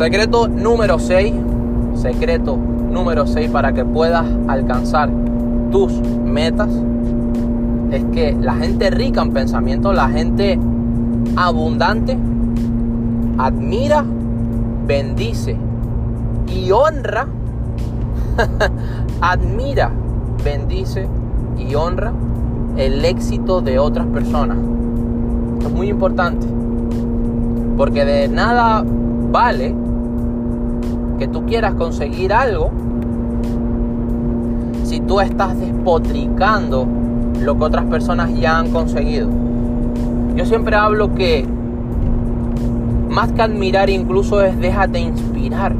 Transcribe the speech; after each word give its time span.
Secreto 0.00 0.48
número 0.48 0.98
6. 0.98 1.34
Secreto 1.96 2.56
número 2.56 3.26
6 3.26 3.50
para 3.50 3.74
que 3.74 3.84
puedas 3.84 4.24
alcanzar 4.48 5.10
tus 5.70 5.92
metas 6.24 6.70
es 7.92 8.02
que 8.04 8.32
la 8.32 8.54
gente 8.54 8.88
rica 8.88 9.20
en 9.20 9.34
pensamiento, 9.34 9.92
la 9.92 10.08
gente 10.08 10.58
abundante, 11.36 12.16
admira, 13.36 14.02
bendice 14.86 15.58
y 16.48 16.70
honra, 16.70 17.26
admira, 19.20 19.90
bendice 20.42 21.08
y 21.58 21.74
honra 21.74 22.10
el 22.78 23.04
éxito 23.04 23.60
de 23.60 23.78
otras 23.78 24.06
personas. 24.06 24.56
Esto 25.58 25.68
es 25.68 25.74
muy 25.74 25.90
importante, 25.90 26.46
porque 27.76 28.06
de 28.06 28.28
nada 28.28 28.82
vale 29.30 29.89
que 31.20 31.28
tú 31.28 31.44
quieras 31.44 31.74
conseguir 31.74 32.32
algo 32.32 32.70
si 34.84 35.00
tú 35.00 35.20
estás 35.20 35.56
despotricando 35.60 36.88
lo 37.38 37.58
que 37.58 37.62
otras 37.62 37.84
personas 37.84 38.34
ya 38.34 38.58
han 38.58 38.70
conseguido. 38.70 39.28
Yo 40.34 40.46
siempre 40.46 40.76
hablo 40.76 41.14
que 41.14 41.46
más 43.10 43.30
que 43.32 43.42
admirar 43.42 43.90
incluso 43.90 44.42
es 44.42 44.58
déjate 44.58 44.98
inspirar. 44.98 45.74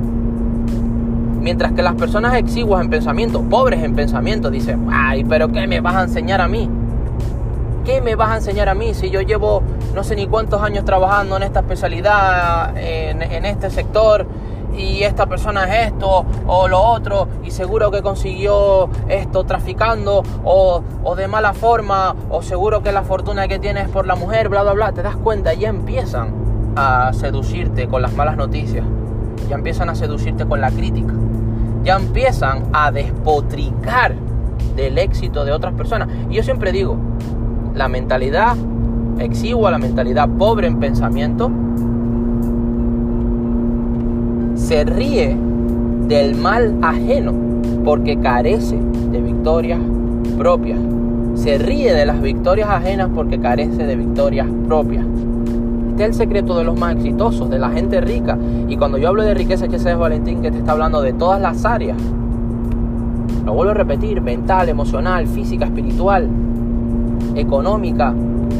Mientras 1.41 1.73
que 1.73 1.83
las 1.83 1.95
personas 1.95 2.35
exiguas 2.35 2.83
en 2.85 2.91
pensamiento, 2.91 3.41
pobres 3.41 3.83
en 3.83 3.95
pensamiento, 3.95 4.51
dicen, 4.51 4.89
ay, 4.93 5.25
pero 5.25 5.51
¿qué 5.51 5.67
me 5.67 5.81
vas 5.81 5.97
a 5.97 6.03
enseñar 6.03 6.43
a 6.43 6.49
mí? 6.49 6.69
¿Qué 7.87 8.03
me 8.03 8.15
vas 8.15 8.31
a 8.31 8.37
enseñar 8.37 8.69
a 8.69 8.75
mí 8.75 8.93
si 8.93 9.09
yo 9.09 9.23
llevo 9.23 9.63
no 9.95 10.05
sé 10.05 10.17
ni 10.17 10.27
cuántos 10.27 10.61
años 10.61 10.85
trabajando 10.85 11.39
en 11.39 11.45
esta 11.45 11.61
especialidad, 11.61 12.77
en, 12.77 13.23
en 13.23 13.47
este 13.47 13.71
sector? 13.71 14.27
Y 14.77 15.03
esta 15.03 15.27
persona 15.27 15.65
es 15.65 15.89
esto 15.89 16.25
o 16.47 16.69
lo 16.69 16.81
otro 16.81 17.29
y 17.45 17.51
seguro 17.51 17.91
que 17.91 18.03
consiguió 18.03 18.89
esto 19.09 19.45
traficando 19.45 20.23
o, 20.45 20.83
o, 21.03 21.15
de 21.17 21.29
mala 21.29 21.53
forma 21.53 22.15
o 22.31 22.43
seguro 22.43 22.83
que 22.83 22.93
la 22.93 23.03
fortuna 23.03 23.49
que 23.49 23.59
tienes 23.59 23.89
por 23.89 24.07
la 24.07 24.15
mujer, 24.15 24.49
bla, 24.49 24.63
bla, 24.63 24.73
bla, 24.73 24.93
te 24.93 25.03
das 25.03 25.17
cuenta, 25.17 25.55
ya 25.55 25.69
empiezan 25.69 26.33
a 26.77 27.13
seducirte 27.13 27.89
con 27.89 28.03
las 28.03 28.13
malas 28.15 28.37
noticias, 28.37 28.85
ya 29.49 29.57
empiezan 29.57 29.91
a 29.91 29.95
seducirte 29.95 30.47
con 30.47 30.61
la 30.61 30.71
crítica, 30.71 31.13
ya 31.83 31.97
empiezan 31.97 32.65
a 32.73 32.91
despotricar 32.91 34.15
del 34.77 34.99
éxito 34.99 35.45
de 35.45 35.53
otras 35.53 35.75
personas. 35.75 36.09
Y 36.31 36.35
yo 36.35 36.43
siempre 36.43 36.73
digo, 36.73 36.97
la 37.75 37.89
mentalidad 37.89 38.57
exigua, 39.19 39.71
la 39.71 39.79
mentalidad 39.79 40.29
pobre 40.29 40.67
en 40.67 40.79
pensamiento, 40.79 41.51
se 44.71 44.85
ríe 44.85 45.37
del 46.07 46.37
mal 46.37 46.79
ajeno 46.81 47.33
porque 47.85 48.17
carece 48.21 48.79
de 49.11 49.21
victorias 49.21 49.81
propias. 50.39 50.79
Se 51.35 51.59
ríe 51.59 51.93
de 51.93 52.07
las 52.07 52.23
victorias 52.23 52.69
ajenas 52.71 53.09
porque 53.13 53.41
carece 53.41 53.85
de 53.85 53.97
victorias 53.97 54.47
propias. 54.69 55.05
Este 55.91 56.05
es 56.05 56.09
el 56.11 56.15
secreto 56.15 56.57
de 56.57 56.63
los 56.63 56.79
más 56.79 56.95
exitosos, 56.95 57.51
de 57.51 57.59
la 57.59 57.71
gente 57.71 58.01
rica. 58.01 58.39
Y 58.69 58.77
cuando 58.77 58.97
yo 58.97 59.09
hablo 59.09 59.25
de 59.25 59.35
riqueza, 59.35 59.67
que 59.67 59.75
es 59.75 59.99
Valentín, 59.99 60.41
que 60.41 60.53
te 60.53 60.59
está 60.59 60.71
hablando 60.71 61.03
de 61.03 61.15
todas 61.15 61.41
las 61.41 61.65
áreas. 61.65 61.97
Lo 63.45 63.53
vuelvo 63.53 63.73
a 63.73 63.75
repetir, 63.75 64.21
mental, 64.21 64.69
emocional, 64.69 65.27
física, 65.27 65.65
espiritual, 65.65 66.29
económica, 67.35 68.15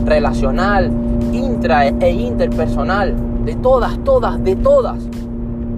relacional, 0.05 0.91
intra 1.33 1.87
e 1.87 2.11
interpersonal, 2.11 3.15
de 3.45 3.55
todas, 3.55 3.97
todas, 4.03 4.43
de 4.43 4.57
todas 4.57 5.09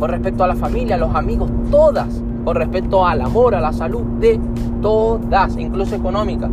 con 0.02 0.10
respecto 0.10 0.42
a 0.42 0.48
la 0.48 0.56
familia, 0.56 0.96
a 0.96 0.98
los 0.98 1.14
amigos, 1.14 1.48
todas, 1.70 2.08
con 2.44 2.56
respecto 2.56 3.06
al 3.06 3.20
amor, 3.20 3.54
a 3.54 3.60
la 3.60 3.72
salud, 3.72 4.02
de 4.18 4.40
todas, 4.82 5.56
incluso 5.56 5.94
económica. 5.94 6.50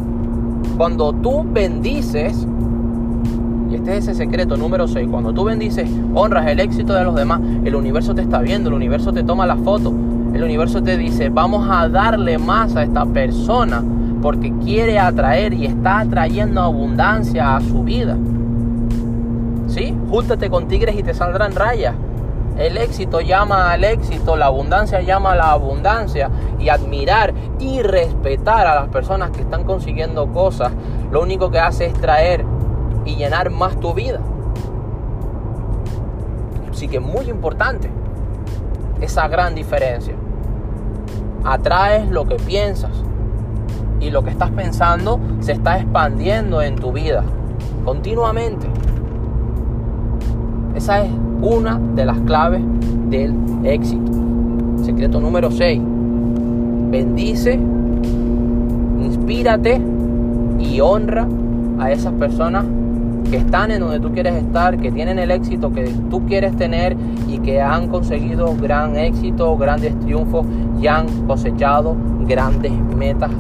Cuando 0.78 1.12
tú 1.14 1.44
bendices, 1.52 2.46
y 3.72 3.74
este 3.74 3.98
es 3.98 4.08
ese 4.08 4.14
secreto 4.14 4.56
número 4.56 4.88
6, 4.88 5.08
cuando 5.09 5.34
tú 5.34 5.46
bendices, 5.46 5.90
honras 6.14 6.46
el 6.46 6.59
éxito 6.59 6.94
de 6.94 7.04
los 7.04 7.16
demás, 7.16 7.42
el 7.66 7.74
universo 7.74 8.14
te 8.14 8.22
está 8.22 8.40
viendo, 8.40 8.70
el 8.70 8.76
universo 8.76 9.12
te 9.12 9.24
toma 9.24 9.48
la 9.48 9.58
foto, 9.58 9.92
el 10.32 10.44
universo 10.44 10.84
te 10.84 10.96
dice, 10.96 11.30
vamos 11.30 11.68
a 11.72 11.90
darle 11.90 12.38
más 12.38 12.76
a 12.76 12.84
esta 12.84 13.04
persona 13.08 13.84
porque 14.22 14.54
quiere 14.64 15.00
atraer 15.00 15.56
y 15.56 15.66
está 15.66 16.02
atrayendo 16.02 16.62
abundancia 16.62 17.56
a 17.56 17.62
su 17.62 17.82
vida. 17.82 18.16
¿Sí? 19.66 19.96
Júntate 20.08 20.52
con 20.52 20.68
tigres 20.68 20.96
y 21.00 21.02
te 21.02 21.16
saldrán 21.16 21.56
rayas. 21.56 21.96
El 22.59 22.78
éxito 22.78 23.22
llama 23.22 23.72
al 23.72 23.86
éxito, 23.86 24.36
la 24.36 24.47
abundancia 24.47 25.00
llama 25.00 25.31
a 25.31 25.36
la 25.36 25.52
abundancia 25.52 26.30
y 26.59 26.68
admirar 26.68 27.34
y 27.58 27.81
respetar 27.81 28.68
a 28.68 28.75
las 28.75 28.90
personas 28.90 29.31
que 29.31 29.42
están 29.42 29.64
consiguiendo 29.64 30.28
cosas, 30.34 30.74
lo 31.09 31.22
único 31.22 31.50
que 31.50 31.59
hace 31.59 31.86
es 31.86 31.94
traer 31.94 32.44
y 33.06 33.16
llenar 33.16 33.50
más 33.50 33.80
tu 33.80 33.94
vida. 33.94 34.20
Así 36.70 36.90
que 36.90 37.00
muy 37.00 37.30
importante 37.30 37.90
esa 39.00 39.30
gran 39.30 39.56
diferencia. 39.56 40.16
Atraes 41.46 42.09
lo 42.09 42.26
que 42.26 42.36
piensas 42.36 42.91
y 44.02 44.12
lo 44.12 44.22
que 44.24 44.31
estás 44.31 44.52
pensando 44.52 45.18
se 45.40 45.53
está 45.53 45.78
expandiendo 45.78 46.62
en 46.62 46.76
tu 46.76 46.91
vida 46.91 47.24
continuamente. 47.86 48.68
Esa 50.79 51.03
es 51.03 51.12
una 51.41 51.78
de 51.78 52.06
las 52.06 52.17
claves 52.22 52.62
del 53.09 53.34
éxito. 53.66 54.13
Secreto 54.81 55.19
número 55.19 55.51
6. 55.51 55.78
Bendice, 56.90 57.59
inspírate 59.01 59.81
y 60.57 60.79
honra 60.79 61.28
a 61.79 61.91
esas 61.91 62.13
personas 62.13 62.63
que 63.29 63.35
están 63.35 63.72
en 63.72 63.81
donde 63.81 64.00
tú 64.00 64.13
quieres 64.13 64.35
estar, 64.35 64.78
que 64.78 64.90
tienen 64.90 65.19
el 65.19 65.31
éxito 65.31 65.73
que 65.73 65.84
tú 66.09 66.25
quieres 66.25 66.56
tener 66.56 66.96
y 67.28 67.40
que 67.40 67.59
han 67.59 67.90
conseguido 67.90 68.56
gran 68.56 68.96
éxito, 68.96 69.57
grandes 69.57 70.00
triunfos 70.00 70.46
y 70.81 70.88
han 70.88 71.07
cosechado 71.28 71.97
grandes 72.25 72.72
metas 72.96 73.31